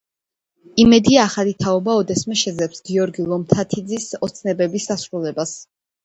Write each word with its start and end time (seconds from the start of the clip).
იმედია, 0.83 1.17
ახალი 1.31 1.51
თაობა 1.63 1.97
ოდესმე 2.03 2.37
შეძლებს 2.41 2.81
გიორგი 2.87 3.25
ლომთათიძის 3.33 4.07
ოცნებების 4.29 4.89
ასრულებას. 4.97 5.53